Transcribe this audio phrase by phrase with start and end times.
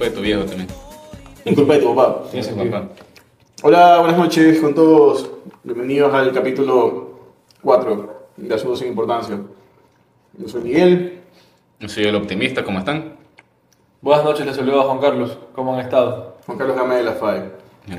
[0.00, 0.68] culpa de tu viejo también.
[1.44, 2.22] En culpa de tu papá.
[2.32, 2.88] Ese papá.
[3.62, 5.30] Hola, buenas noches con todos.
[5.62, 7.10] Bienvenidos al capítulo
[7.62, 9.38] 4 de Asuntos sin Importancia.
[10.38, 11.20] Yo soy Miguel.
[11.80, 13.16] Yo soy el optimista, ¿cómo están?
[14.00, 15.36] Buenas noches, les saludo a Juan Carlos.
[15.54, 16.36] ¿Cómo han estado?
[16.46, 17.50] Juan Carlos Game de la FAE.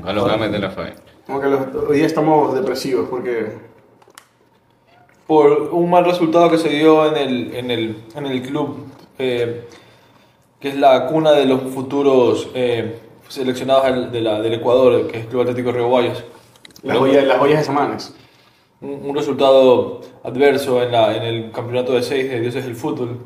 [0.02, 0.94] Carlos Gámez de la FAE.
[1.28, 3.58] Juan Carlos, hoy día estamos depresivos porque
[5.28, 8.86] Por un mal resultado que se dio en el, en el, en el club,
[9.20, 9.68] eh,
[10.62, 12.98] que es la cuna de los futuros eh,
[13.28, 16.22] seleccionados de la- del Ecuador, que es el Club Atlético Río Guayas.
[16.84, 18.14] las joyas, las joyas de Samanes.
[18.80, 23.18] Un, un resultado adverso en, la, en el campeonato de 6 de Dioses del Fútbol,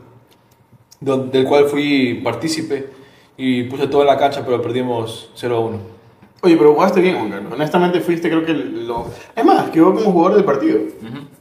[1.01, 2.89] don- del cual fui partícipe
[3.37, 5.79] y puse todo en la cancha, pero perdimos 0 a 1.
[6.43, 7.53] Oye, pero jugaste bien, Juan Carlos.
[7.55, 9.07] Honestamente fuiste, creo que lo...
[9.35, 10.79] Es más, quedó como jugador del partido.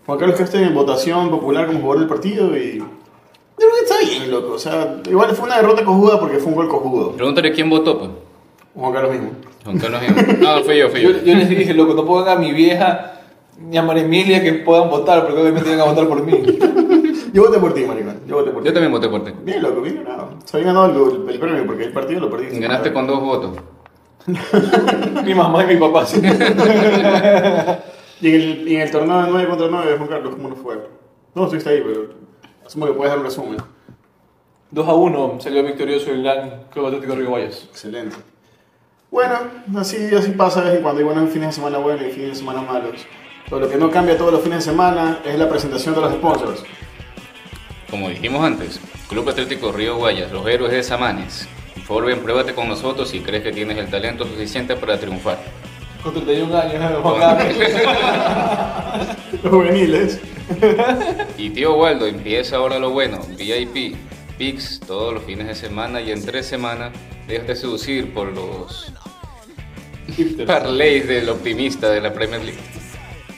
[0.05, 2.83] Juan Carlos quedaste en votación popular como jugador del partido y...
[3.57, 4.53] Yo creo que está bien, loco.
[4.53, 7.11] O sea, igual fue una derrota cojuda porque fue un gol cojudo.
[7.13, 8.11] Pregúntale quién votó, pues.
[8.75, 9.29] Juan Carlos mismo.
[9.63, 10.39] Juan Carlos Gámez.
[10.39, 11.21] No, fui yo, fui Yo, yo.
[11.23, 13.21] yo les dije, loco, no pongan a mi vieja
[13.57, 16.33] ni a María Emilia que puedan votar, porque obviamente iban a votar por mí.
[17.33, 18.21] Yo voté por ti, maricón.
[18.27, 18.67] Yo voté por ti.
[18.69, 19.31] Yo también voté por ti.
[19.43, 20.29] Bien, loco, bien ganado.
[20.45, 22.59] Se había ganado el, el premio porque el partido lo perdiste.
[22.59, 23.51] Ganaste con dos votos.
[25.25, 26.21] mi mamá y mi papá, sí.
[28.21, 30.57] Y en el, y en el torneo de 9 contra 9, Juan Carlos, ¿cómo nos
[30.59, 30.79] fue?
[31.35, 32.07] No estuviste ahí, pero
[32.65, 33.57] asumo que puedes dar un resumen.
[34.71, 37.65] 2 a 1 salió victorioso el gran Club Atlético Río Guayas.
[37.69, 38.15] Excelente.
[39.11, 39.35] Bueno,
[39.77, 40.99] así, así pasa de vez en cuando.
[40.99, 43.05] Hay buenos fines de semana buenos y fines de semana malos.
[43.45, 46.13] Pero lo que no cambia todos los fines de semana es la presentación de los
[46.13, 46.63] sponsors.
[47.89, 51.47] Como dijimos antes, Club Atlético Río Guayas, los héroes de Samanes.
[51.75, 55.37] Por favor, ven, pruébate con nosotros si crees que tienes el talento suficiente para triunfar.
[56.01, 57.17] Con 31 años, ¿no?
[59.43, 60.19] Los juveniles.
[61.37, 63.95] Y tío Waldo, empieza ahora lo bueno, VIP,
[64.37, 66.91] PIX todos los fines de semana y en tres semanas
[67.27, 68.93] déjate seducir por los
[70.45, 72.59] parlays del optimista de la Premier League.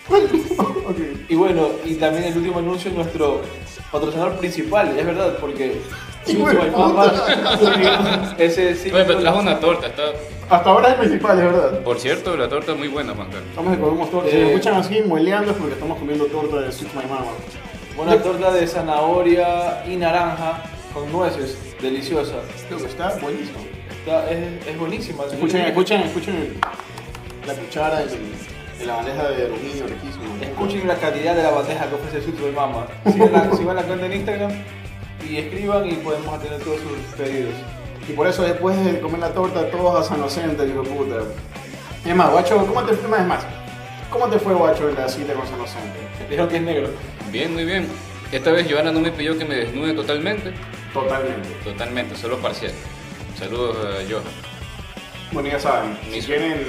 [0.88, 1.00] Ok.
[1.28, 3.41] Y bueno, y también el último anuncio, nuestro
[3.91, 5.81] patrocinador principal, es verdad, porque...
[6.29, 7.13] Hijo de Mama,
[8.38, 8.91] Ese sí.
[8.91, 10.03] Oye, pero trajo una torta, está...
[10.49, 11.79] Hasta ahora es principal, es verdad.
[11.81, 13.49] Por cierto, la torta es muy buena, Juan Carlos.
[13.49, 14.29] Estamos que comemos torta.
[14.29, 14.39] Si Eh.
[14.41, 17.31] nos escuchan así mueleando es porque estamos comiendo torta de Sweet My Mama.
[17.97, 20.61] Una torta de zanahoria y naranja
[20.93, 22.35] con nueces, deliciosa.
[22.67, 23.57] Creo que está buenísimo.
[23.99, 25.23] Está, es, es buenísima.
[25.25, 26.53] Escuchen, escuchen, escuchen
[27.45, 28.09] la cuchara en,
[28.81, 30.23] en la bandeja de aluminio, riquísimo.
[30.41, 32.88] Escuchen la calidad de la bandeja que ofrece Sweet Boy Mama.
[33.11, 34.51] Sigan la, sigan la cuenta en Instagram
[35.29, 37.53] y escriban y podemos atender todos sus pedidos.
[38.07, 41.15] Y por eso después de comer la torta, todos a San Ocente, hijo de puta.
[42.05, 43.17] Es más, guacho, ¿cómo te fue?
[43.17, 43.43] Es más,
[44.09, 45.99] ¿cómo te fue, guacho, en la cita con San Ocente?
[46.29, 46.89] Dijeron que es negro.
[47.31, 47.88] Bien, muy bien.
[48.31, 50.53] Esta vez Joana no me pidió que me desnude totalmente,
[50.93, 51.49] Totalmente.
[51.63, 52.71] totalmente, solo parcial.
[53.38, 54.23] Saludos a Johan.
[55.31, 56.61] Bueno, ya saben, si quieren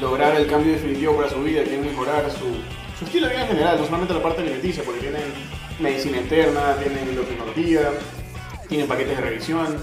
[0.00, 2.56] lograr el cambio definitivo para su vida, quieren mejorar su,
[3.04, 5.22] estilo de vida en general, no solamente la parte alimenticia, porque tienen
[5.78, 7.90] medicina interna, tienen endocrinología,
[8.68, 9.78] tienen paquetes de revisión.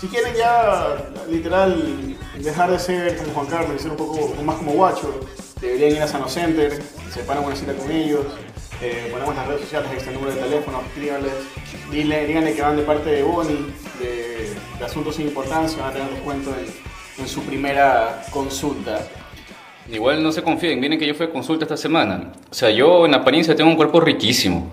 [0.00, 0.96] Si quieren ya,
[1.28, 5.20] literal, dejar de ser como Juan Carlos y ser un poco más como guacho,
[5.60, 6.82] deberían ir a Sano Center,
[7.12, 8.26] se paran una cita con ellos,
[8.82, 11.32] eh, ponemos las redes sociales, este número de teléfono, escríbanles,
[11.90, 16.10] díganle que van de parte de Bonnie, de, de Asuntos sin Importancia, van a tener
[16.10, 19.00] descuento en, en su primera consulta.
[19.92, 22.32] Igual no se confíen, miren que yo fui a consulta esta semana.
[22.50, 24.66] O sea, yo en apariencia tengo un cuerpo riquísimo,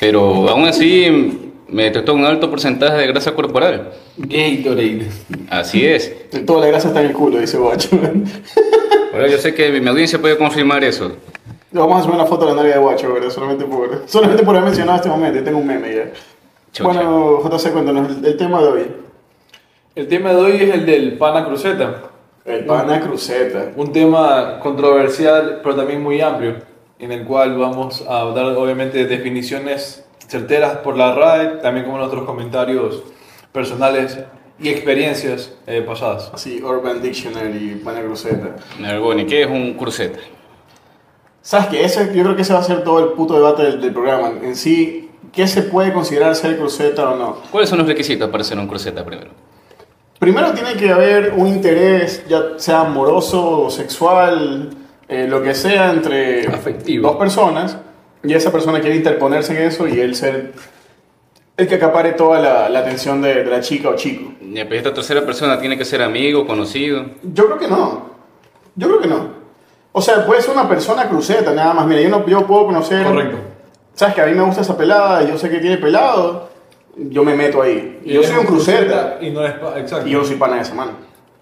[0.00, 3.92] pero aún así me detectó un alto porcentaje de grasa corporal.
[4.16, 5.06] Gatorade.
[5.48, 6.12] Así es.
[6.44, 7.98] Toda la grasa está en el culo, dice Guacho.
[9.12, 11.12] Ahora yo sé que mi audiencia puede confirmar eso.
[11.70, 13.30] Vamos a subir una foto de la novia de Guacho, ¿verdad?
[13.30, 16.12] Solamente por, solamente por haber mencionado este momento, tengo un meme ya.
[16.72, 16.84] Chucha.
[16.84, 18.86] Bueno, JC, cuéntanos el, el tema de hoy.
[19.94, 22.02] El tema de hoy es el del pana cruceta.
[22.48, 23.72] El pana cruceta.
[23.76, 26.56] Un tema controversial, pero también muy amplio,
[26.98, 32.24] en el cual vamos a dar obviamente definiciones certeras por la RAE, también como nuestros
[32.24, 33.02] comentarios
[33.52, 34.18] personales
[34.58, 36.30] y experiencias eh, pasadas.
[36.32, 38.56] Así, Urban Dictionary, pana cruceta.
[38.80, 40.18] Nergoni, ¿qué es un cruceta?
[41.42, 41.84] ¿Sabes qué?
[41.84, 44.32] Ese, yo creo que ese va a ser todo el puto debate del, del programa.
[44.42, 47.36] En sí, ¿qué se puede considerar ser cruceta o no?
[47.50, 49.30] ¿Cuáles son los requisitos para ser un cruceta primero?
[50.18, 54.70] Primero tiene que haber un interés, ya sea amoroso o sexual,
[55.08, 57.08] eh, lo que sea, entre Afectivo.
[57.08, 57.76] dos personas,
[58.24, 60.52] y esa persona quiere interponerse en eso y él ser
[61.56, 64.32] el que acapare toda la, la atención de, de la chica o chico.
[64.40, 67.04] Y esta tercera persona tiene que ser amigo, conocido.
[67.22, 68.08] Yo creo que no.
[68.74, 69.38] Yo creo que no.
[69.92, 71.86] O sea, puede ser una persona cruceta, nada más.
[71.86, 73.38] Mira, yo, no, yo puedo conocer Correcto.
[73.94, 76.48] sabes que a mí me gusta esa pelada, yo sé que tiene pelado,
[77.10, 78.00] yo me meto ahí.
[78.04, 80.08] Y yo soy un cruceta Y no es pa- exacto.
[80.08, 80.92] y yo soy pana de esa mano.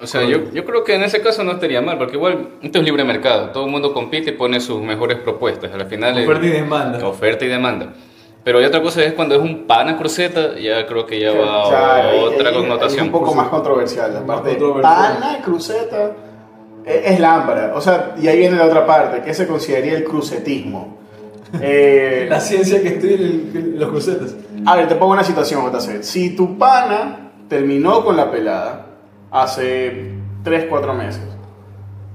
[0.00, 2.78] O sea, yo, yo creo que en ese caso no estaría mal, porque igual esto
[2.78, 3.48] es libre mercado.
[3.50, 5.72] Todo el mundo compite y pone sus mejores propuestas.
[5.72, 7.08] Al final es- Oferta y demanda.
[7.08, 7.92] Oferta y demanda.
[8.44, 12.08] Pero otra cosa es cuando es un pana cruceta, ya creo que ya va Claro,
[12.08, 13.00] a ahí- otra ahí connotación.
[13.00, 14.12] Es un poco más controversial.
[14.14, 16.12] La parte de pana, cruceta,
[16.84, 17.72] e- es lámpara.
[17.74, 20.94] O sea, y ahí viene la otra parte, que se consideraría el crucetismo.
[21.62, 23.16] Eh, La ciencia que estudia
[23.76, 24.34] los crucetas.
[24.66, 26.02] A ver, te pongo una situación, JC.
[26.02, 28.86] Si tu pana terminó con la pelada
[29.30, 31.22] hace 3, 4 meses,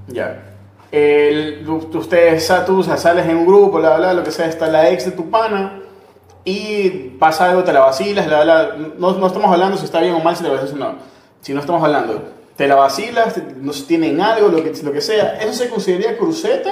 [0.07, 0.47] ya.
[0.91, 5.05] El- ustedes, tú sales en un grupo, bla, bla, lo que sea, está la ex
[5.05, 5.79] de tu pana
[6.43, 6.89] y
[7.19, 8.69] pasa algo, te la vacilas, bla, bla.
[8.97, 10.95] No, no estamos hablando si está bien o mal, si la vacilas o no.
[11.39, 12.21] Si no estamos hablando,
[12.57, 15.37] te la vacilas, te- no tienen algo, lo que, lo que sea.
[15.41, 16.71] ¿Eso se consideraría cruceta?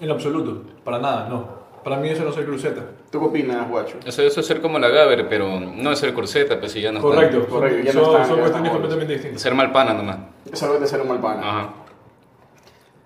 [0.00, 0.62] En lo absoluto.
[0.82, 1.59] Para nada, no.
[1.84, 2.82] Para mí eso no soy cruceta.
[3.10, 3.96] ¿Tú qué opinas, guacho?
[4.04, 6.92] Eso, eso es ser como la Gaber, pero no es ser cruceta, pues si ya
[6.92, 7.08] no está.
[7.10, 7.46] Correcto.
[7.48, 9.42] Correcto, ya no son están, son ya cuestiones están completamente distintas.
[9.42, 10.18] Ser mal pana nomás.
[10.52, 11.40] Eso es de ser un mal pana.
[11.42, 11.70] Ajá.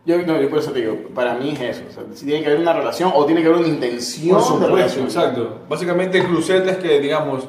[0.07, 1.83] Yo, no, yo por eso te digo, para mí es eso.
[1.89, 4.43] O sea, si tiene que haber una relación o tiene que haber una intención Por
[4.43, 5.05] de supuesto, relación.
[5.07, 5.59] exacto.
[5.69, 7.49] Básicamente cruceta es que, digamos,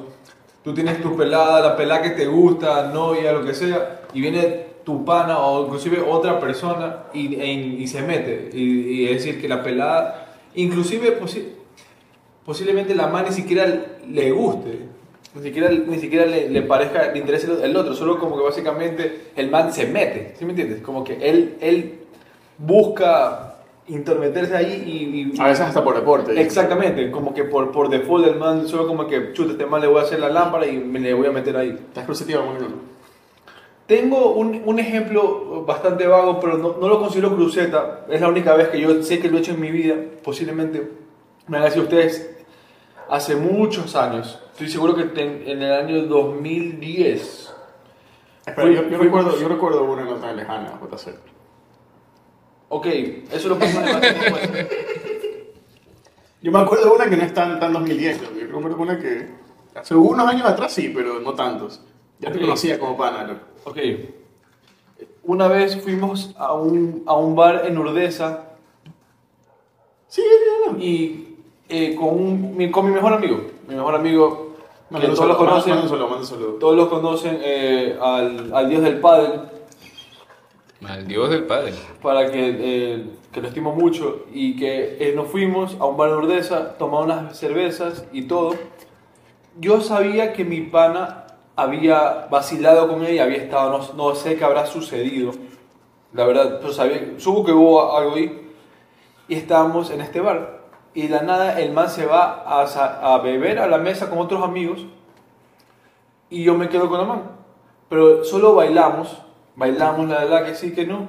[0.63, 4.67] tú tienes tu pelada, la pelada que te gusta, novia, lo que sea, y viene
[4.85, 8.49] tu pana o inclusive otra persona y, e- y se mete.
[8.53, 10.24] Y, y es decir, que la pelada,
[10.55, 11.49] inclusive posi-
[12.45, 13.65] posiblemente la man ni siquiera
[14.09, 14.79] le guste.
[15.35, 19.31] Ni siquiera, ni siquiera le, le parezca, le interese el- otro, solo como que básicamente
[19.35, 20.81] el man se mete, ¿sí me entiendes?
[20.81, 21.95] Como que él, él
[22.57, 23.57] busca
[23.87, 26.39] intermeterse ahí y- y, A veces hasta por deporte.
[26.39, 29.87] Exactamente, como que por, por default el man solo como que chuta, este man le
[29.87, 31.69] voy a hacer la lámpara y me le voy a meter ahí.
[31.69, 32.05] ¿Estás
[32.45, 32.65] Mónica?
[33.87, 38.05] Tengo un, un ejemplo bastante vago, pero no, no lo considero cruceta.
[38.09, 39.95] Es la única vez que yo sé que lo he hecho en mi vida.
[40.23, 40.91] Posiblemente
[41.47, 42.31] me han sido ustedes
[43.09, 44.39] hace muchos años.
[44.53, 47.53] Estoy seguro que ten- en el año 2010.
[48.47, 51.13] Espera, yo, yo recuerdo, yo recuerdo una no tan lejana, JC.
[52.69, 52.87] Ok,
[53.31, 55.53] eso lo podemos debatir.
[56.41, 58.21] Yo me acuerdo de una que no es tan, tan 2010.
[58.21, 59.27] Yo yo recuerdo una que
[59.75, 61.83] hace unos años atrás sí, pero no tantos.
[62.19, 63.41] Ya te conocía como pana, loco.
[63.65, 63.77] Ok.
[65.23, 68.43] Una vez fuimos a un, a un bar en Urdesa
[70.07, 70.21] Sí,
[70.71, 70.77] ya.
[70.77, 73.41] y eh, con, un- mi, con mi mejor amigo.
[73.67, 74.55] Mi mejor amigo,
[74.89, 75.89] que todos lo saludo, conocen, un
[76.25, 76.53] saludo.
[76.59, 79.41] todos lo conocen eh, al, al dios del pádel,
[80.87, 81.73] Al Dios del Padre.
[82.01, 86.09] para que, eh, que lo estimo mucho y que eh, nos fuimos a un bar
[86.11, 88.53] en Urdesa, tomamos unas cervezas y todo.
[89.59, 91.24] Yo sabía que mi pana
[91.55, 95.31] había vacilado con ella, había estado, no, no sé qué habrá sucedido,
[96.13, 98.51] la verdad, pero sabía, supo que hubo algo ahí
[99.27, 100.63] y estábamos en este bar.
[100.93, 104.19] Y de la nada el man se va a, a beber a la mesa con
[104.19, 104.85] otros amigos
[106.29, 107.23] y yo me quedo con la man.
[107.89, 109.21] Pero solo bailamos,
[109.55, 111.07] bailamos, la verdad que sí, que no.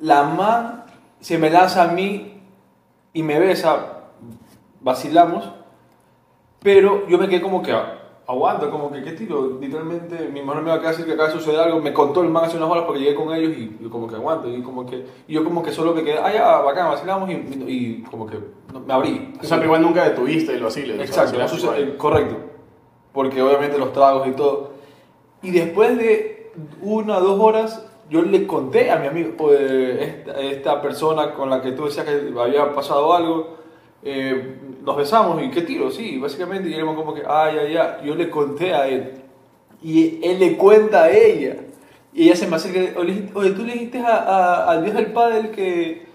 [0.00, 0.84] La man
[1.20, 2.42] se me lanza a mí
[3.12, 4.08] y me besa,
[4.80, 5.48] vacilamos,
[6.60, 7.72] pero yo me quedé como que
[8.26, 11.34] aguanta, como que qué tiro, literalmente mi hermano me va a decir que acaba de
[11.34, 14.06] suceder algo, me contó el man hace unas horas porque llegué con ellos y como
[14.06, 16.88] que aguanto, y como que y yo como que solo me quedé, ah ya, bacán,
[16.90, 18.38] vacilamos y, y- y como que
[18.86, 19.32] me abrí.
[19.40, 20.94] O sea, pero igual nunca detuviste el vacile.
[21.02, 22.36] Exacto, sucede- eh, correcto.
[23.12, 24.70] Porque obviamente los tragos y todo.
[25.42, 30.40] Y después de una o dos horas, yo le conté a mi amigo, eh, esta,
[30.40, 33.56] esta persona con la que tú decías que había pasado algo,
[34.04, 36.68] eh, nos besamos y qué tiro, sí, básicamente.
[36.68, 38.06] Y éramos como que, ay, ay, ay.
[38.06, 39.14] Yo le conté a él.
[39.82, 41.56] Y él le cuenta a ella.
[42.14, 45.50] Y ella se me acerca oye, tú le dijiste a- a- al dios del pádel
[45.50, 46.06] que,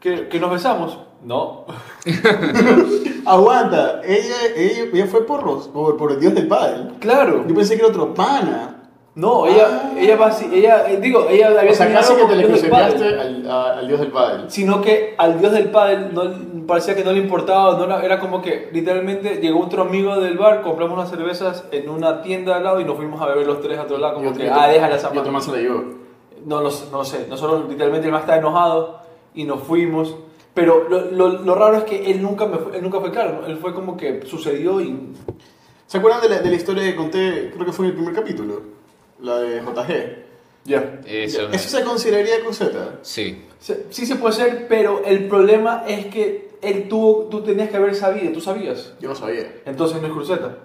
[0.00, 0.98] que, que nos besamos.
[1.24, 1.64] No.
[3.26, 6.88] Aguanta, ella, ella, ella fue por, los, por, por el dios del padre.
[7.00, 7.46] Claro.
[7.48, 8.83] Yo pensé que era otro pana.
[9.16, 9.92] No, ella, Ah.
[9.96, 13.48] ella, va así- ella, eh, digo, ella había O sea, casi que te le pádel,
[13.48, 14.44] al, dios del padre.
[14.48, 18.18] Sino que al dios del pádel no, parecía que no le importaba, no era, era
[18.18, 22.64] como que literalmente llegó otro amigo del bar, compramos unas cervezas en una tienda al
[22.64, 24.60] lado y nos fuimos a beber los tres a otro lado, como Y que, otro-
[24.60, 25.84] ah, déjala esa Y otro más se la llevó.
[26.44, 28.98] No, no lo sé, nosotros literalmente el más estaba enojado
[29.34, 30.16] y nos fuimos.
[30.54, 33.40] Pero lo, lo, lo raro es que él nunca, me fue, él nunca fue claro,
[33.42, 33.46] ¿no?
[33.46, 35.12] él fue como que sucedió y
[35.86, 37.50] ¿Se acuerdan de la, de la historia que conté?
[37.54, 38.73] Creo que fue en el primer capítulo.
[39.24, 40.24] La de JG.
[40.64, 41.00] ya.
[41.06, 41.48] Eso.
[41.50, 42.98] ¿Eso se consideraría cruceta?
[43.02, 43.44] Sí.
[43.58, 47.76] Se- Sí se puede ser, pero el problema es que él tuvo, tú tenías que
[47.76, 48.94] haber sabido, tú sabías.
[49.00, 49.46] Yo no sabía.
[49.64, 50.56] Entonces no es cruceta.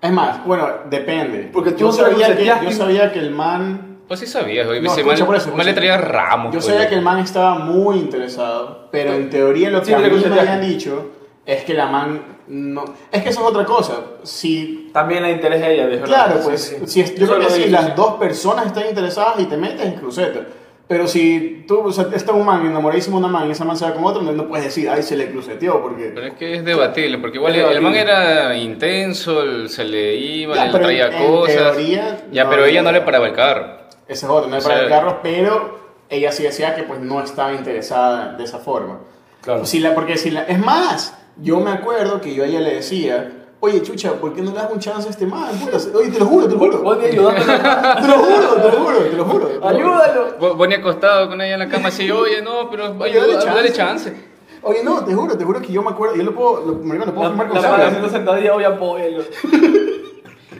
[0.00, 1.50] Es más, bueno, depende.
[1.52, 2.64] Porque tú yo sabía, que, cruceteaste.
[2.66, 5.56] yo sabía que el man Pues sí sabías, oye, No, ese escucha, man, por eso,
[5.56, 6.46] le traía ramos.
[6.52, 9.92] Yo pues, sabía que el man estaba muy interesado, pero en teoría lo que Sí,
[9.94, 11.10] a mí me habían dicho
[11.46, 12.84] es que la man no...
[13.10, 13.94] Es que eso es otra cosa.
[14.22, 14.90] Si...
[14.92, 16.00] También la interés de ella, de.
[16.02, 16.76] Claro, pues, sí.
[16.86, 19.86] si es- yo Eso creo que si las dos personas están interesadas y te metes
[19.86, 20.40] en cruceta.
[20.86, 23.76] Pero si tú, o sea, está un man enamoradísimo de una man y esa man
[23.78, 26.12] se va con otro, no, puedes decir, ay, se le cruceteó, porque...
[26.14, 28.12] Pero es que es debatible, porque igual Es el man debatible.
[28.12, 31.54] era intenso, se le iba, Ya, le traía en cosas.
[31.56, 33.64] teoría, ya, no pero ella no le paraba el carro.
[34.06, 35.78] Ese es otro, no es O para sea- el carro, pero
[36.10, 38.98] ella sí decía que pues no estaba interesada de esa forma.
[39.40, 39.64] Claro.
[39.64, 42.74] Si la, porque si la, es más, yo me acuerdo que yo a ella le
[42.76, 45.54] decía, oye chucha, ¿por qué no le das un chance a este man?
[45.58, 46.82] Puta, Oye, te lo juro, te lo juro.
[46.82, 46.98] Vos.
[47.02, 49.48] Te lo juro, te lo juro, te lo juro.
[49.66, 50.56] Ayúdalo.
[50.56, 53.72] Vos acostado con ella en la cama así, oye, no, pero Oye, dale ayuda, dale
[53.72, 54.10] chance.
[54.10, 54.26] chance.
[54.62, 56.72] Oye, no, te juro, te juro que yo me acuerdo, yo lo puedo, lo,
[57.06, 57.70] lo puedo La, firmar con la sangre.
[57.78, 58.70] madre haciendo sentadilla, voy a.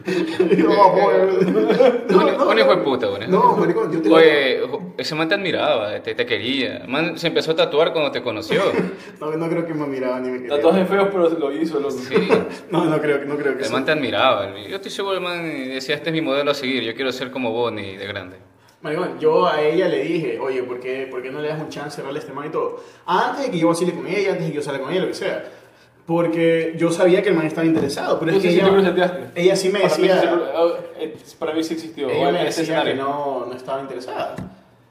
[2.13, 2.49] No.
[2.49, 3.27] Un, hijo de puta, bueno.
[3.29, 4.61] No, maricón, yo te Oye,
[4.99, 6.85] ese man te admiraba, te, te quería.
[6.87, 8.63] Man se empezó a tatuar cuando te conoció.
[9.21, 10.57] No, no creo que me miraba ni me quería.
[10.57, 11.93] Tatuajes feos, pero lo hizo, loco.
[11.93, 12.15] Sí.
[12.71, 13.73] No, no creo, no creo que El sí.
[13.73, 14.53] man te admiraba.
[14.69, 17.31] Yo estoy seguro el man decía, este es mi modelo a seguir, yo quiero ser
[17.31, 18.37] como Bonnie de grande.
[18.83, 21.69] Maricón, yo a ella le dije, oye, ¿por qué, ¿por qué no le das un
[21.69, 22.83] chance darle este man y todo?
[23.07, 25.09] Antes de que yo vacile con ella, antes de que yo salga con ella, lo
[25.09, 25.45] que sea.
[26.07, 29.31] Porque yo sabía que el man estaba interesado, pero Tú es que sí, sí ella,
[29.35, 32.11] ella sí me Para mí, decía, sí, sí, eh, para mí sí existió.
[32.11, 34.35] ella me ese decía que no, no estaba interesada.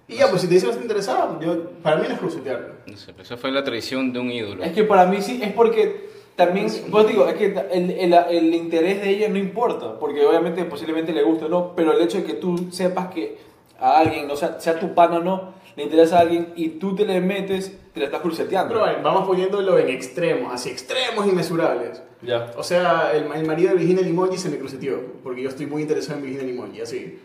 [0.07, 2.19] Y ya, pues si te dice que no está interesada, yo, para mí no es
[2.19, 2.73] crucetearlo.
[2.85, 4.63] No sé, pero esa fue la traición de un ídolo.
[4.63, 8.53] Es que para mí sí, es porque también, pues digo, es que el, el, el
[8.55, 12.19] interés de ella no importa, porque obviamente posiblemente le guste o no, pero el hecho
[12.19, 13.37] de que tú sepas que
[13.79, 16.95] a alguien, o sea, sea tu pan o no, le interesa a alguien y tú
[16.95, 18.69] te le metes, te la estás cruceteando.
[18.69, 22.01] Pero bueno, vamos poniéndolo en extremos, así extremos inmesurables.
[22.21, 22.51] Ya.
[22.57, 25.81] O sea, el, el marido de Virginia Limongi se me cruceteó, porque yo estoy muy
[25.81, 27.19] interesado en Virginia Limongi, así.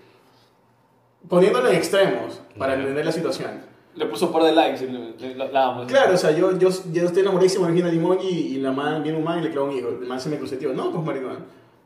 [1.28, 3.50] Poniéndolo en extremos, para entender la situación.
[3.94, 5.86] Le puso un par de likes y le- la, la amo.
[5.86, 9.18] Claro, o sea, yo, yo, yo estoy enamoradísimo de Virginia Limongi y la man viene
[9.18, 9.88] un man y le clava un hijo.
[9.88, 10.72] El man se me cruceteó.
[10.72, 11.38] No, pues maricón.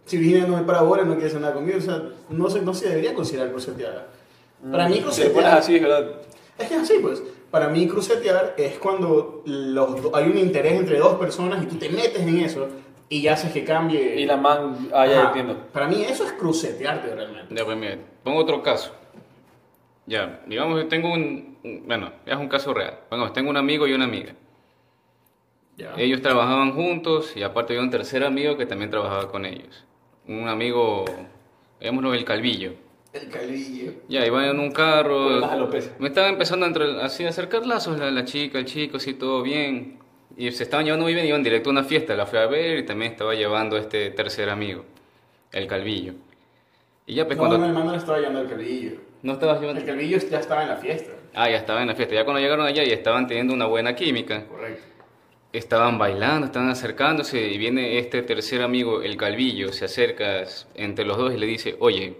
[0.05, 2.61] Si Virginia no me para ahora, no quiere hacer nada conmigo, o sea, no se,
[2.63, 4.09] no se debería considerar cruceteada.
[4.71, 6.11] Para mí Si le pones así, es verdad.
[6.59, 7.23] Es que es así, pues.
[7.51, 11.77] Para mí crucetear es cuando los do- hay un interés entre dos personas y tú
[11.77, 12.69] te metes en eso
[13.09, 14.21] y ya haces que cambie.
[14.21, 15.27] Y la man, ah, ya Ajá.
[15.29, 15.57] entiendo.
[15.73, 17.53] Para mí eso es crucetearte realmente.
[17.55, 18.93] Ya, pues mira, pongo otro caso.
[20.07, 23.01] Ya, digamos que tengo un, un- bueno, es un caso real.
[23.11, 24.33] Bueno, tengo un amigo y una amiga.
[25.77, 25.95] Ya.
[25.97, 29.85] Ellos trabajaban juntos y aparte había un tercer amigo que también trabajaba con ellos.
[30.29, 31.05] Un amigo,
[31.81, 32.75] digámoslo, el Calvillo.
[33.13, 33.93] El calvillo.
[34.09, 35.41] Ya, iban en un carro.
[35.99, 39.15] Me estaba empezando a entre- así a acercar lazos la, la chica, el chico, así
[39.15, 39.99] todo bien.
[40.37, 42.79] Y se estaban llevando muy bien, iban directo a una fiesta, la fui a ver
[42.79, 44.85] y también estaba llevando a este tercer amigo,
[45.53, 46.15] el Calvillo.
[47.07, 47.59] Y ya pues No, cuando...
[47.59, 48.93] no, el man no estaba llevando el calvillo.
[49.23, 49.81] No estabas llevando...
[49.81, 51.11] El calvillo ya estaba en la fiesta.
[51.35, 52.15] Ah, ya estaba en la fiesta.
[52.15, 54.83] Ya cuando llegaron allá y estaban teniendo una buena química, Correcto.
[55.53, 60.45] estaban bailando, estaban acercándose y viene este tercer amigo, el Calvillo, se acerca
[60.77, 62.17] entre los dos y le dice, oye,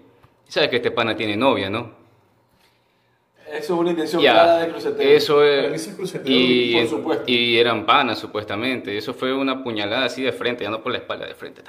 [0.51, 1.99] sabes que este pana tiene novia, ¿no?
[3.51, 5.09] Eso es una intención clara de Ya, cruceteo.
[5.09, 5.87] eso Para mí es...
[5.89, 7.23] cruceteo, Y, por supuesto.
[7.27, 8.97] y eran panas supuestamente.
[8.97, 11.61] Eso fue una puñalada así de frente, ya no por la espalda, de frente.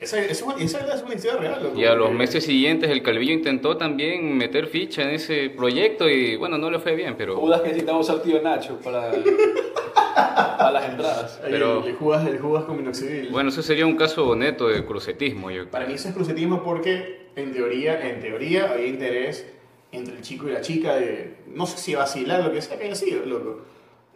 [0.00, 1.62] Esa, esa, esa es una historia real.
[1.62, 6.08] loco, Y a los meses siguientes el Calvillo intentó también meter ficha en ese proyecto
[6.08, 7.36] y bueno, no le fue bien, pero...
[7.36, 9.12] Judas que necesitamos al tío Nacho para,
[10.58, 11.40] para las entradas.
[11.48, 13.28] Pero- jugas, le jugas con minoxidil.
[13.30, 17.23] Bueno, eso sería un caso neto de crucetismo, yo Para mí eso es crucetismo porque
[17.36, 19.46] en teoría, en teoría había interés
[19.92, 22.84] entre el chico y la chica de, no sé si vacilar, lo que sea que
[22.84, 23.62] haya sido, loco.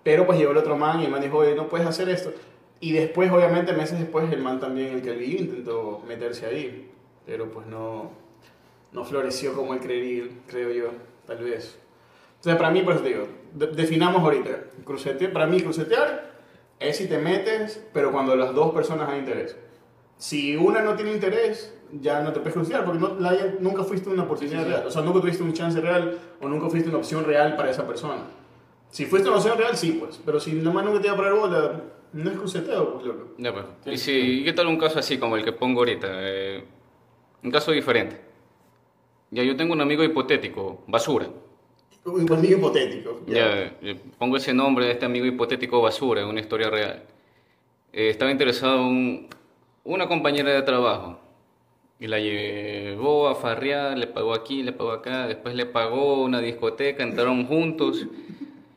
[0.02, 2.32] Pero pues llegó el otro man y el man dijo, oye, no puedes hacer esto.
[2.80, 6.90] Y después, obviamente, meses después, el man también, el Calvillo, intentó meterse ahí.
[7.26, 8.10] Pero pues no,
[8.92, 10.90] no floreció como él creería, creo yo,
[11.26, 11.78] tal vez.
[12.36, 14.64] Entonces, para mí, pues te digo, de- definamos ahorita.
[14.84, 16.32] Crucetear, para mí, crucetear
[16.80, 19.56] es si te metes, pero cuando las dos personas hay interés.
[20.16, 24.08] Si una no tiene interés, ya no te puedes crucear, porque no, la- nunca fuiste
[24.10, 24.74] una oportunidad Sí, sí, sí.
[24.74, 24.86] real.
[24.86, 27.86] O sea, nunca tuviste un chance real o nunca fuiste una opción real para esa
[27.86, 28.22] persona.
[28.90, 30.20] Si fuiste una opción real, sí, pues.
[30.24, 31.80] Pero si nada más nunca te iba a parar bola,
[32.12, 33.34] no es cruceteo, pues, loco.
[33.38, 33.64] Ya, pues.
[33.84, 36.06] Sí, ¿Y, si, ¿y qué tal un caso así como el que pongo ahorita?
[36.10, 36.64] Eh,
[37.42, 38.20] un caso diferente.
[39.30, 41.26] Ya, yo tengo un amigo hipotético, Basura.
[42.06, 43.20] Un amigo hipotético.
[43.26, 47.02] Ya, eh, pongo ese nombre de este amigo hipotético Basura, en una historia real.
[47.92, 49.28] Eh, estaba interesado en
[49.84, 51.18] una compañera de trabajo
[52.00, 56.40] y la llevó a farrear, le pagó aquí, le pagó acá, después le pagó una
[56.40, 58.06] discoteca, entraron juntos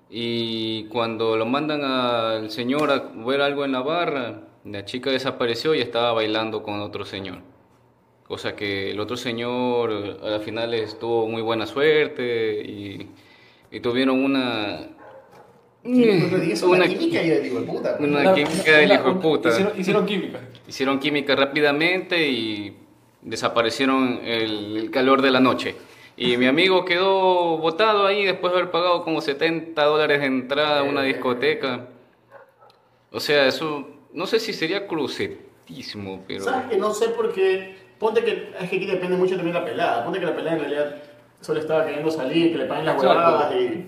[0.10, 5.74] y cuando lo mandan al señor a ver algo en la barra, la chica desapareció
[5.75, 7.40] y estaba bailando con otro señor.
[8.28, 9.92] Cosa que el otro señor
[10.24, 13.08] al final tuvo muy buena suerte y,
[13.72, 14.88] y tuvieron una,
[15.84, 17.98] eso, Una- una química y yo digo, puta.
[17.98, 18.10] pues.
[18.10, 19.50] Una química del hijo de puta.
[19.50, 20.40] Hicieron, hicieron química.
[20.68, 22.74] Hicieron química rápidamente y
[23.22, 25.75] desaparecieron el, el calor de la noche.
[26.18, 30.80] Y mi amigo quedó botado ahí después de haber pagado como 70 dólares de entrada
[30.80, 31.88] a una discoteca.
[33.12, 36.44] O sea, eso no sé si sería crucetismo, pero...
[36.44, 37.75] ¿Sabes que no sé por qué?
[37.98, 40.04] Ponte que es que aquí depende mucho también la pelada.
[40.04, 40.96] Ponte que la pelada en realidad
[41.40, 43.88] solo estaba queriendo salir, que le paguen las huevadas y,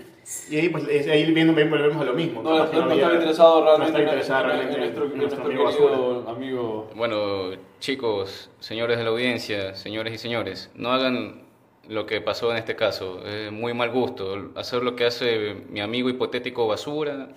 [0.49, 2.41] y ahí pues es- ahí viendo volvemos a lo mismo.
[2.43, 5.39] No, no, no estaba interesado no realmente estaba interesado en, realmente en nuestro, en nuestro
[5.39, 6.89] nuestro amigo querido amigo.
[6.95, 11.43] Bueno, chicos, señores de la audiencia, señores y señores, no hagan
[11.89, 13.25] lo que pasó en este caso.
[13.25, 17.29] Es muy mal gusto hacer lo que hace mi amigo hipotético Basura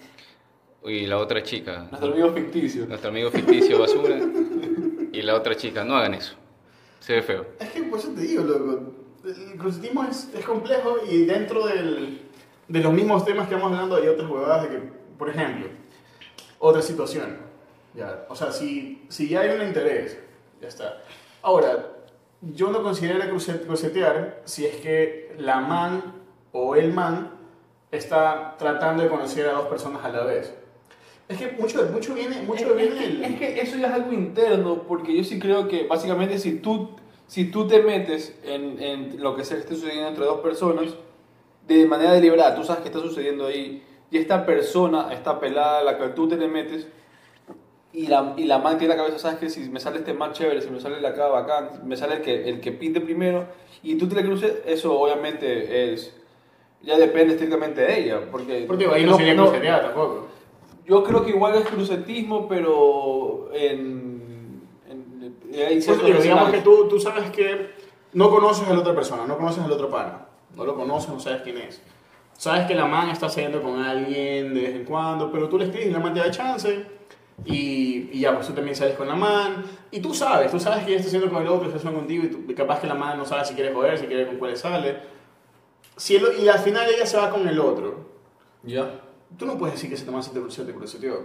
[0.85, 2.87] y la otra chica, Nuestro amigo ficticio.
[2.87, 4.19] nuestro amigo ficticio Basura
[5.13, 5.83] y la otra chica.
[5.85, 6.37] No hagan eso.
[7.01, 7.47] Se ve feo.
[7.59, 8.93] Es que por eso te digo, loco.
[9.25, 12.21] El crucetismo es, es complejo y dentro del,
[12.69, 14.83] de los mismos temas que vamos hablando hay otras huevadas de que,
[15.19, 15.69] por ejemplo,
[16.59, 17.37] otra situación.
[17.95, 20.19] Ya, o sea, si, si ya hay un interés,
[20.61, 21.03] ya está.
[21.43, 21.93] Ahora,
[22.43, 26.03] yo no considero cruce- crucetear si es que la man
[26.53, 27.31] o el man
[27.91, 30.53] está tratando de conocer a dos personas a la vez.
[31.29, 34.13] Es que mucho, mucho viene, mucho Es, viene el- es que eso ya es algo
[34.13, 36.91] interno, porque yo sí creo que básicamente si tú,
[37.27, 40.95] si tú te metes en, en lo que se esté sucediendo entre dos personas,
[41.67, 45.85] de manera deliberada, tú sabes que está sucediendo ahí, y esta persona, esta pelada a
[45.85, 46.87] la que tú te le metes,
[47.93, 50.33] y la, y la man tiene la cabeza, sabes que si me sale este man
[50.33, 53.47] chévere, si me sale la cara bacán, me sale el que, el que pinte primero,
[53.83, 56.15] y tú te le cruces, eso obviamente es,
[56.83, 58.65] ya depende estrictamente de ella, porque...
[58.67, 60.27] Porque ahí no, sería crucetear tampoco.
[60.87, 64.63] Yo creo que igual es crucetismo, pero en.
[64.89, 67.71] en, hay Pues digamos que tú, tú sabes que
[68.13, 71.21] no conoces a la otra persona, no conoces al otro pana, no lo conoces, no
[71.21, 71.81] sabes quién es.
[72.37, 75.67] Sabes que la man está saliendo con alguien de vez en cuando, pero tú le
[75.67, 76.85] escribes y la man te da chance
[77.45, 80.81] y, y ya, pues tú también sales con la man y tú sabes, tú sabes
[80.85, 82.95] que ella está haciendo con el otro, está haciendo contigo y tú- capaz que la
[82.95, 84.97] man no sabe si quiere joder, si quiere con cuál sale.
[85.97, 88.07] Si el- y al final ella se va con el otro,
[88.63, 89.01] Ya.
[89.39, 91.21] Tú no puedes decir que man se te, se te cruceteó.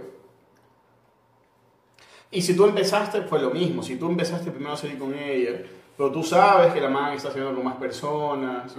[2.30, 3.82] Y si tú empezaste, fue lo mismo.
[3.82, 5.62] Si tú empezaste primero a salir con ella,
[5.96, 8.74] pero tú sabes que la man está saliendo con más personas,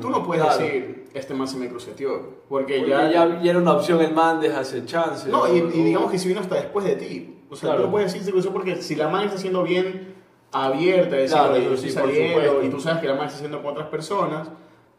[0.00, 0.62] tú no puedes Mm, Claro.
[0.62, 2.38] decir, este man se me cruceteó.
[2.48, 3.10] Porque, Porque ya...
[3.10, 5.28] ya, ya era una opción el man, deja ese chance.
[5.28, 7.34] No, y, y digamos que si vino hasta después de ti.
[7.50, 7.80] O sea, Claro.
[7.82, 10.14] tú no puedes decir se cruzó porque si la man está siendo bien
[10.52, 13.36] abierta, es decir, Claro, "Oye, yo sí, saliendo y tú sabes que la man está
[13.36, 14.48] haciendo con otras personas,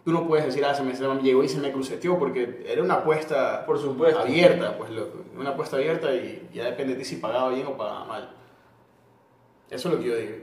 [0.06, 2.64] tú no puedes decir, ah, se me, se me llegó y se me cruceteó porque
[2.68, 4.20] era una apuesta Por supuesto.
[4.22, 5.20] abierta, pues loco.
[5.38, 8.30] Una apuesta abierta y ya depende de ti si pagaba bien o pagaba mal.
[9.70, 10.36] Eso es lo que yo digo.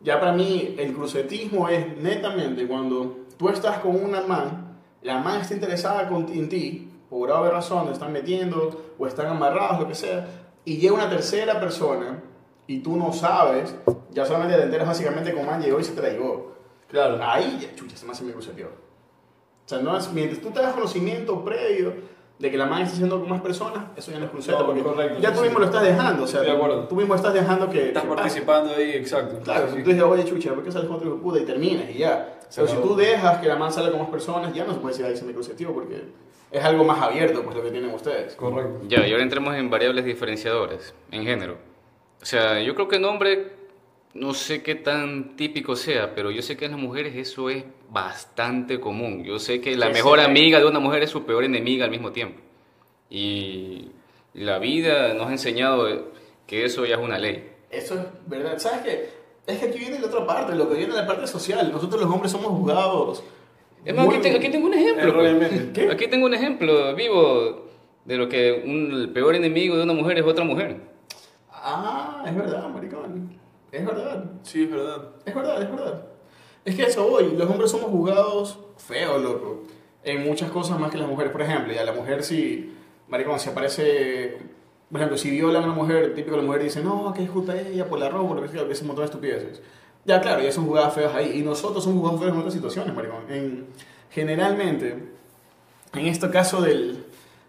[0.00, 5.40] Ya para mí el crucetismo es netamente cuando tú estás con una man, la man
[5.40, 9.88] está interesada con- en ti, por haber razón, te están metiendo o están amarrados, lo
[9.88, 10.26] que sea,
[10.64, 12.22] y llega una tercera persona
[12.66, 13.74] y tú no sabes,
[14.10, 16.52] ya solamente te enteras básicamente cómo man llegó y se llevó.
[16.88, 17.18] Claro.
[17.22, 18.32] Ahí, ya, chucha, se me hace mi.
[18.32, 21.94] O sea, no es, mientras tú te das conocimiento previo
[22.38, 24.66] de que la man está haciendo con más personas, eso ya no es cruceta, No,
[24.66, 25.60] porque correcto, ya sí, tú mismo sí.
[25.60, 26.84] lo estás dejando, o sea, de acuerdo.
[26.86, 27.88] tú mismo estás dejando que...
[27.88, 28.22] Estás que pase.
[28.22, 29.40] participando ahí, exacto.
[29.42, 31.40] Claro, Sí, tú dices, oye, chucha, ¿por qué sales con otro hijo de puta?
[31.40, 32.38] Y terminas y ya.
[32.48, 34.78] Se Pero si tú dejas que la man salga con más personas, ya no se
[34.78, 36.04] puede decir, ahí se me cruceteó, porque
[36.52, 38.34] es algo más abierto, pues, lo que tienen ustedes.
[38.36, 38.82] Correcto.
[38.86, 41.56] Ya, y ahora entremos en variables diferenciadoras, en género.
[42.22, 43.57] O sea, yo creo que en hombre,
[44.14, 47.64] no sé qué tan típico sea, pero yo sé que en las mujeres eso es
[47.90, 49.22] bastante común.
[49.24, 52.10] Yo sé que la mejor amiga de una mujer es su peor enemiga al mismo
[52.12, 52.40] tiempo.
[53.10, 53.90] Y
[54.34, 55.86] la vida nos ha enseñado
[56.46, 57.50] que eso ya es una ley.
[57.70, 58.58] Eso es verdad.
[58.58, 59.08] ¿Sabes qué?
[59.46, 61.70] Es que aquí viene la otra parte, lo que viene la parte social.
[61.72, 63.22] Nosotros los hombres somos juzgados.
[63.84, 65.22] Es más, aquí, te- aquí tengo un ejemplo.
[65.92, 67.66] Aquí tengo un ejemplo vivo
[68.04, 70.76] de lo que un, el peor enemigo de una mujer es otra mujer.
[71.50, 73.38] Ah, es verdad, maricón.
[73.72, 74.24] Es verdad.
[74.42, 75.08] Sí, es verdad.
[75.24, 76.02] Es verdad, es verdad.
[76.64, 79.64] Es que eso hoy, los hombres somos juzgados feos, loco.
[80.04, 81.32] En muchas cosas más que las mujeres.
[81.32, 82.74] Por ejemplo, ya la mujer si,
[83.08, 84.38] maricón, si aparece,
[84.90, 87.58] por ejemplo, si violan a una mujer, típico la mujer dice, no, que es justa
[87.60, 89.62] ella por la ropa, por lo que sea, montón de estupideces.
[90.04, 91.38] Ya, claro, ya son jugadas feas ahí.
[91.38, 93.24] Y nosotros somos jugados feos en otras situaciones, maricón.
[93.30, 93.66] En,
[94.10, 94.96] generalmente,
[95.94, 97.04] en este caso del,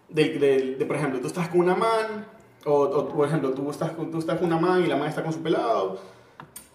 [0.08, 2.26] del, del- de, por ejemplo, tú estás con una man,
[2.64, 5.22] o, o, por ejemplo, tú estás, tú estás con una man y la man está
[5.22, 5.98] con su pelado,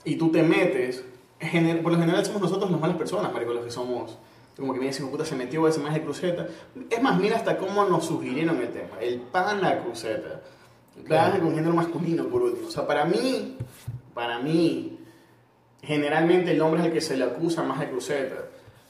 [0.04, 1.04] y tú te metes,
[1.40, 4.18] gener- por lo general somos nosotros las malas personas, marico, los que somos,
[4.56, 6.48] como que mira, de puta se metió ese más de cruceta.
[6.90, 10.42] Es más, mira hasta cómo nos sugirieron el tema, el pana cruceta.
[11.04, 11.42] Claro.
[11.42, 12.70] con género masculino, por último.
[12.70, 13.58] O sea, para mí,
[14.14, 14.98] para mí,
[15.82, 18.36] generalmente el hombre es el que se le acusa más de cruceta.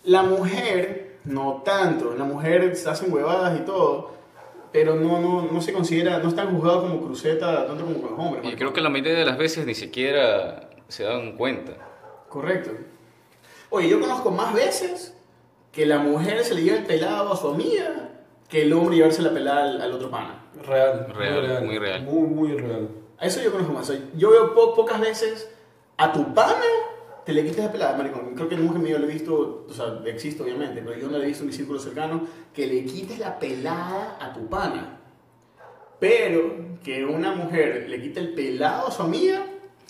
[0.03, 2.13] La mujer, no tanto.
[2.15, 4.11] La mujer se hacen huevadas y todo.
[4.75, 8.19] Pero no, no, no se considera, no está juzgado como cruceta tanto como con los
[8.19, 8.53] hombres.
[8.53, 11.71] Y creo que la mayoría de las veces ni siquiera se dan cuenta.
[12.27, 12.71] Correcto.
[13.69, 15.15] Oye, yo conozco más veces
[15.71, 18.09] que la mujer se le lleva el pelado a su amiga
[18.49, 20.43] que el hombre llevarse la pelada al, al otro pana.
[20.67, 22.03] Real, Real, muy real.
[22.03, 22.89] Muy, muy real.
[23.17, 23.89] A eso yo conozco más.
[23.89, 25.49] O sea, yo veo po- pocas veces
[25.95, 26.65] a tu pana
[27.25, 28.33] te le quitas la pelada, maricón.
[28.35, 31.23] Creo que nunca vida lo he visto, o sea, existe obviamente, pero yo no lo
[31.23, 32.21] he visto en mi círculo cercano,
[32.53, 34.99] que le quites la pelada a tu pana.
[35.99, 39.45] Pero que una mujer le quite el pelado a su amiga,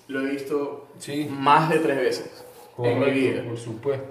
[0.08, 1.28] lo he visto Sí.
[1.30, 2.46] más de tres veces
[2.78, 3.44] en mi vida.
[3.44, 4.06] por supuesto.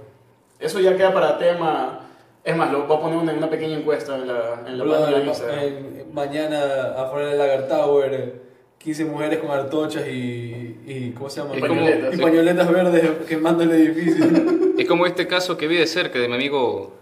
[0.59, 2.01] Eso ya queda para tema.
[2.43, 5.19] Es más, lo voy a poner una, una pequeña encuesta en la, en la página
[5.19, 5.59] de Instagram.
[5.61, 8.43] En- mañana afuera del Lagar Tower,
[8.85, 11.55] 15 mujeres con artochas y, y ¿cómo se llama?
[11.57, 14.27] Es como- y pañoletas verdes quemando el edificio.
[14.79, 16.93] Es como este caso que vi de cerca de mi amigo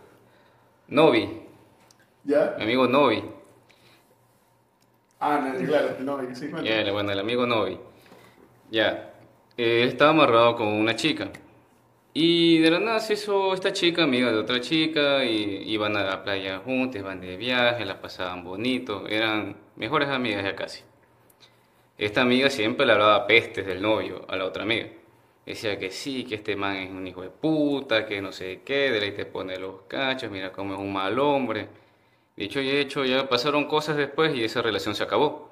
[0.89, 1.29] Novi.
[2.23, 2.55] ¿Ya?
[2.59, 3.25] Mi amigo Novi.
[5.19, 6.69] Ah, no, claro, no, sí, cuenta.
[6.69, 7.79] Ya, bueno, el amigo Novi.
[8.71, 9.11] Ya.
[9.57, 11.31] Eh, Él estaba amarrado con una chica.
[12.15, 16.05] Y de la nada se hizo esta chica amiga de otra chica y iban a
[16.05, 20.83] la playa juntos, iban de viaje, la pasaban bonito, eran mejores amigas ya casi.
[22.05, 24.89] Esta amiga siempre le hablaba pestes del novio a la otra amiga.
[25.47, 28.91] Decía que sí, que este man es un hijo de puta, que no sé qué,
[28.91, 31.69] de ahí te pone los cachos, mira cómo es un mal hombre.
[32.37, 35.51] Dicho y hecho, ya pasaron cosas después y esa relación se acabó.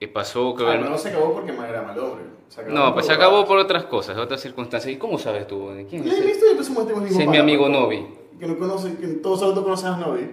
[0.00, 0.66] Y pasó que...
[0.66, 2.24] Ah, no se acabó porque más era mal hombre.
[2.66, 4.92] No, pues se acabó por otras cosas, otras circunstancias.
[4.92, 5.70] ¿Y cómo sabes tú?
[5.70, 6.12] ¿De quién es?
[6.12, 8.04] es mi amigo Novi.
[8.36, 10.28] Que no conoce, que todos solo tú conoces a Novi.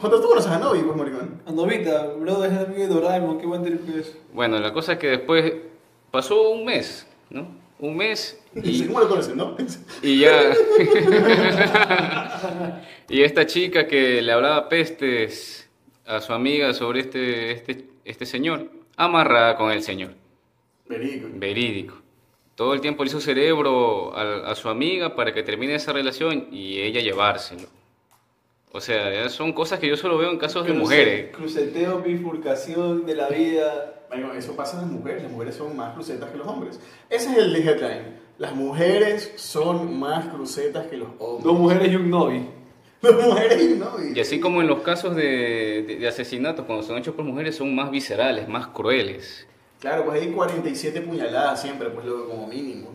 [0.00, 1.42] Joder, tú conoces a Novi, pues, maricón.
[1.44, 4.16] A Novita, bro, es el amigo de Doraemon, qué buen trip que es.
[4.32, 5.52] Bueno, la cosa es que después
[6.10, 7.46] pasó un mes, ¿no?
[7.78, 9.56] Un mes y, ¿Cómo lo conoces, no?
[10.02, 10.40] y ya...
[13.10, 15.68] y esta chica que le hablaba pestes
[16.06, 20.12] a su amiga sobre este, este, este señor, amarrada con el señor.
[20.88, 21.28] Verídico.
[21.34, 21.94] Verídico.
[22.54, 26.48] Todo el tiempo le hizo cerebro a, a su amiga para que termine esa relación
[26.50, 27.68] y ella llevárselo.
[28.72, 31.34] O sea, son cosas que yo solo veo en casos de mujeres.
[31.34, 34.04] Cruceteo, bifurcación de la vida.
[34.08, 35.22] Bueno, eso pasa en las mujeres.
[35.24, 36.78] Las mujeres son más crucetas que los hombres.
[37.08, 38.20] Ese es el headline.
[38.38, 41.44] Las mujeres son más crucetas que los hombres.
[41.44, 42.46] Dos mujeres y un novi.
[43.02, 43.60] Las mujeres.
[44.14, 47.24] Y- Y así como en los casos de, de- de asesinatos, cuando son hechos por
[47.24, 49.46] mujeres, son más viscerales, más crueles.
[49.80, 52.90] Claro, pues hay 47 puñaladas siempre, pues luego como mínimo.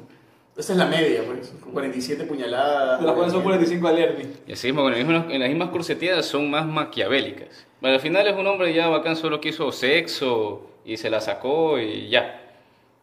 [0.58, 1.54] Esa es la media, pues.
[1.74, 3.02] 47 puñaladas.
[3.02, 4.28] De las cuales son 45 al Ernie.
[4.48, 7.66] Y así mismo, en las mismas, en las mismas cruceteadas son más maquiavélicas.
[7.82, 11.78] Bueno, al final es un hombre ya bacán, solo quiso sexo y se la sacó
[11.78, 12.42] y ya.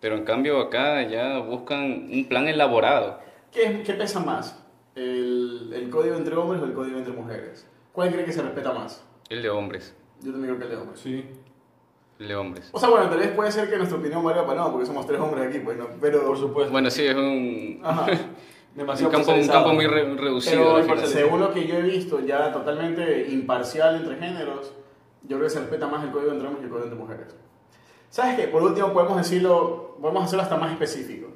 [0.01, 3.21] Pero en cambio acá ya buscan un plan elaborado.
[3.53, 4.59] ¿Qué, qué pesa más?
[4.95, 7.67] ¿El, ¿El código entre hombres o el código entre mujeres?
[7.93, 9.05] ¿Cuál cree que se respeta más?
[9.29, 9.95] El de hombres.
[10.23, 11.01] Yo también creo que el de hombres.
[11.01, 11.25] Sí.
[12.27, 12.69] De hombres.
[12.73, 15.07] O sea, bueno, tal vez puede ser que nuestra opinión valga para no, porque somos
[15.07, 15.89] tres hombres aquí, pues, ¿no?
[16.01, 16.25] Pero...
[16.27, 16.71] Por supuesto.
[16.73, 18.07] Bueno, sí, es un, Ajá.
[18.77, 20.81] un campo, un campo muy re- reducido.
[20.87, 24.73] Pero según lo que yo he visto, ya totalmente imparcial entre géneros,
[25.23, 27.35] yo creo que se respeta más el código entre hombres que el código entre mujeres.
[28.11, 28.49] ¿Sabes qué?
[28.49, 31.29] Por último, podemos decirlo, podemos hacerlo hasta más específico.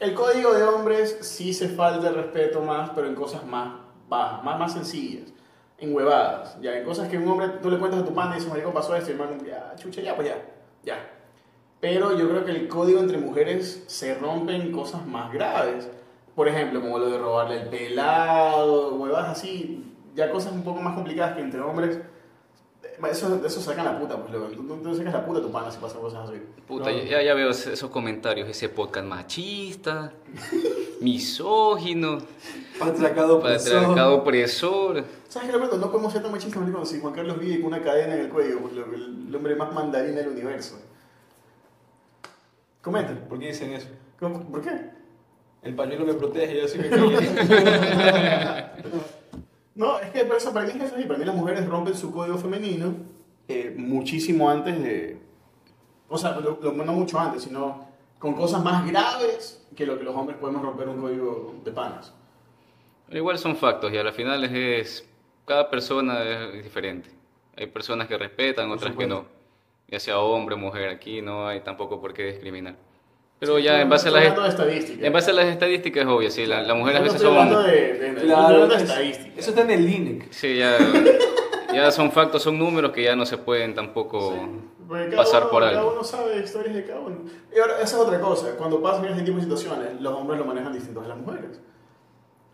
[0.00, 3.74] El código de hombres sí se falta el respeto más, pero en cosas más
[4.08, 5.32] bajas, más, más sencillas,
[5.82, 8.34] en huevadas, ya, en cosas que un hombre, tú le cuentas a tu pana y
[8.36, 10.36] dices, marico, pasó esto, y el man, ya, chucha, ya, pues ya,
[10.84, 11.10] ya.
[11.80, 15.88] Pero yo creo que el código entre mujeres se rompe en cosas más graves.
[16.36, 20.94] Por ejemplo, como lo de robarle el pelado, huevadas así, ya cosas un poco más
[20.94, 21.98] complicadas que entre hombres.
[23.10, 24.46] Eso, eso sacan la puta, pues luego.
[24.48, 26.40] Tú, tú, tú sacas la puta a tu pana si pasan cosas así.
[26.68, 30.12] Puta, ya, ya veo esos comentarios, ese podcast machista,
[31.02, 32.18] misógino,
[32.78, 33.72] Patriarcado opresor.
[33.74, 35.04] patriarcado opresor.
[35.28, 35.76] ¿Sabes qué, Roberto?
[35.78, 38.28] No podemos ser tan machistas, marico, si Juan Carlos vive con una cadena en el
[38.28, 40.78] cuello, pues, el, el hombre más mandarín del universo.
[42.82, 43.14] Comenta.
[43.28, 43.88] ¿Por qué dicen eso?
[44.18, 44.90] ¿Cómo- ¿Por qué?
[45.62, 46.88] El pañuelo me protege, yo así me
[49.74, 51.04] No, es que eso, para mí es que es así.
[51.04, 52.94] Para mí las mujeres rompen su código femenino
[53.48, 55.18] eh, muchísimo antes de...
[56.08, 57.86] O sea, lo- lo- no mucho antes, sino
[58.22, 62.14] con cosas más graves que lo que los hombres podemos romper un código de panas.
[63.06, 65.08] Pero igual son factos y a la final es, es-
[65.44, 67.10] cada persona es diferente.
[67.56, 69.24] Hay personas que respetan, otras que no.
[69.88, 72.76] Ya sea hombre o mujer, aquí no hay tampoco por qué discriminar.
[73.40, 75.02] Pero ya en base, a las, estadísticas.
[75.04, 77.36] en base a las estadísticas es obvio, sí, la- las mujeres a No veces estoy
[77.36, 77.70] hablando son...
[77.72, 80.30] de, de, de- Claro, es- eso está en el INEC.
[80.32, 80.78] Sí, ya,
[81.74, 84.81] ya son factos, son números que ya no se pueden tampoco cada
[85.16, 85.92] pasar uno, por Cada algo.
[85.92, 87.16] uno sabe historias de cada uno.
[87.54, 88.54] Y ahora, esa es otra cosa.
[88.56, 91.60] Cuando pasan ese tipo de situaciones, los hombres lo manejan distintos a las mujeres.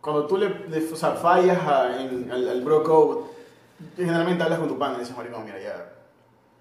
[0.00, 3.20] Cuando tú le, le- o sea, fallas a- en- al, al bro code
[3.96, 5.92] generalmente hablas con tu pana y dices, maricón, mira, ya,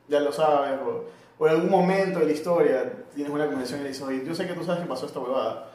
[0.07, 1.05] ya lo sabes, o,
[1.39, 4.35] o en algún momento de la historia tienes una conversación y le dices, oye, yo
[4.35, 5.67] sé que tú sabes que pasó esta huevada.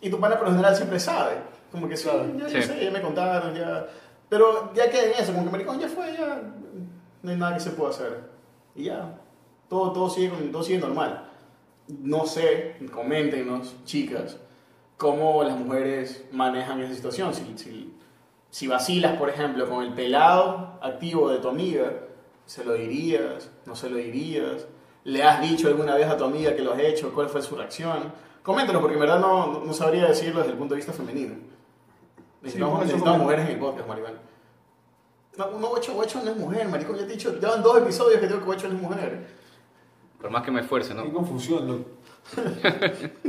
[0.00, 1.32] Y tu pana por lo general siempre sabe,
[1.72, 2.26] como que sí, Claro.
[2.36, 2.62] ya, Sí.
[2.62, 3.86] sé, ya me contaron, ya...
[4.28, 6.40] Pero ya queda en eso, como que maricón, ya fue, ya
[7.22, 8.20] no hay nada que se pueda hacer.
[8.74, 9.14] Y ya,
[9.74, 11.28] todo, todo, sigue, todo sigue normal.
[11.88, 14.38] No sé, coméntenos, chicas,
[14.96, 17.34] cómo las mujeres manejan esa situación.
[17.34, 17.92] Si, si,
[18.50, 21.92] si vacilas, por ejemplo, con el pelado activo de tu amiga,
[22.46, 23.50] ¿se lo dirías?
[23.66, 24.68] ¿No se lo dirías?
[25.02, 27.12] ¿Le has dicho alguna vez a tu amiga que lo has hecho?
[27.12, 28.12] ¿Cuál fue su reacción?
[28.44, 31.34] Coméntanos, porque en verdad no, no sabría decirlo desde el punto de vista femenino.
[32.42, 33.18] Necesitamos, comenta.
[33.18, 34.12] mujeres en el podcast, maricón.
[35.36, 36.96] No, no, Guacho, Guacho no es mujer, maricón.
[36.96, 39.43] Ya te he dicho, llevan dos episodios que digo que Guacho no es mujer.
[40.24, 41.12] Por más que me esfuerce, Qué ¿no?
[41.12, 41.84] confusión, loco.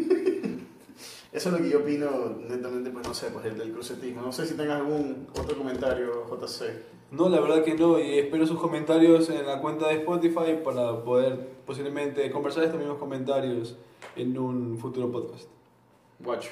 [1.34, 4.22] Eso es lo que yo opino netamente, pues no sé, pues del, del crucetismo.
[4.22, 6.64] No sé si tengas algún otro comentario, JC.
[7.12, 11.04] No, la verdad que no, y espero sus comentarios en la cuenta de Spotify para
[11.04, 13.76] poder posiblemente conversar estos mismos comentarios
[14.16, 15.50] en un futuro podcast.
[16.20, 16.52] Guacho.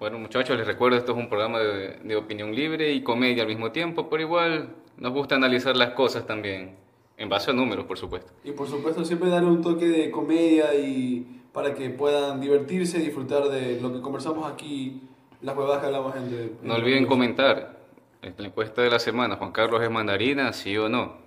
[0.00, 3.48] Bueno, muchachos, les recuerdo, esto es un programa de, de opinión libre y comedia al
[3.48, 6.74] mismo tiempo, pero igual nos gusta analizar las cosas también,
[7.20, 8.32] en base a números, por supuesto.
[8.42, 13.02] Y por supuesto siempre dar un toque de comedia y para que puedan divertirse y
[13.02, 15.02] disfrutar de lo que conversamos aquí,
[15.42, 16.52] las huevadas que hablamos entre...
[16.62, 17.78] No olviden comentar
[18.22, 21.18] en la encuesta de la semana, Juan Carlos es mandarina, sí o no.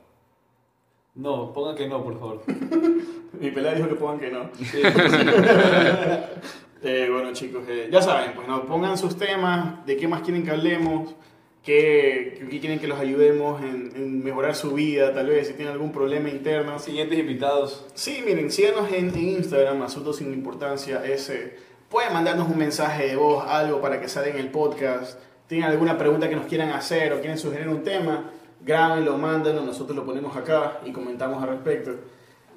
[1.14, 2.44] No, pongan que no, por favor.
[3.40, 4.50] Mi pelada dijo que pongan que no.
[4.56, 4.82] Sí.
[6.86, 10.44] Eh, bueno, chicos, eh, ya saben, pues no, pongan sus temas, de qué más quieren
[10.44, 11.16] que hablemos,
[11.64, 15.74] qué, qué quieren que los ayudemos en, en mejorar su vida, tal vez, si tienen
[15.74, 16.78] algún problema interno.
[16.80, 17.86] Siguientes invitados.
[17.94, 21.58] Sí, miren, síganos en, en Instagram, Asuntos sin Importancia S.
[21.90, 25.20] Pueden mandarnos un mensaje de voz, algo para que salga en el podcast.
[25.48, 29.96] Tienen alguna pregunta que nos quieran hacer o quieren sugerir un tema, grábenlo, mándenlo, nosotros
[29.96, 31.92] lo ponemos acá y comentamos al respecto.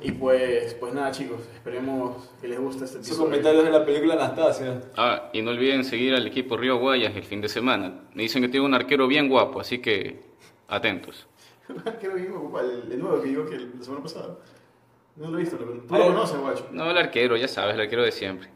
[0.00, 4.14] Y pues, pues nada chicos, esperemos que les guste este Sus comentarios de la película
[4.14, 4.82] Anastasia.
[4.96, 8.02] Ah, y no olviden seguir al equipo Río Guayas el fin de semana.
[8.14, 10.20] Me dicen que tiene un arquero bien guapo, así que
[10.68, 11.26] atentos.
[11.66, 14.36] Creo que digo, el, el nuevo que digo que la semana pasada.
[15.16, 16.68] No lo he visto, lo, tú Ay, lo conoces, guacho.
[16.72, 18.48] No, el arquero, ya sabes, el arquero de siempre.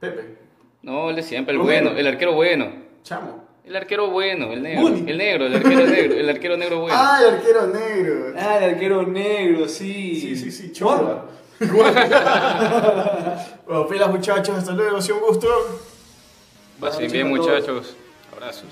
[0.00, 0.38] Pepe,
[0.82, 1.84] No, el de siempre, el Romero.
[1.84, 2.72] bueno, el arquero bueno.
[3.04, 3.43] chamo.
[3.64, 4.88] El arquero bueno, el negro.
[4.88, 6.94] El negro, el arquero negro, el arquero negro bueno.
[6.98, 8.34] Ah, el arquero negro.
[8.36, 10.20] Ah, el arquero negro, sí.
[10.20, 11.24] Sí, sí, sí, chorba.
[13.66, 15.48] bueno, pilas muchachos, hasta luego, ha sido un gusto.
[16.78, 17.96] Pasen bien, muchachos.
[18.32, 18.68] Abrazos.